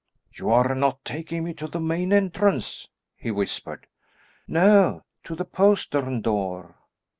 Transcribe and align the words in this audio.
"You 0.33 0.49
are 0.49 0.73
not 0.73 1.05
taking 1.05 1.43
me 1.43 1.53
to 1.53 1.67
the 1.67 1.79
main 1.79 2.11
entrance," 2.11 2.87
he 3.15 3.29
whispered. 3.29 3.85
"No, 4.47 5.03
to 5.25 5.35
the 5.35 5.45
postern 5.45 6.21
door." 6.21 6.75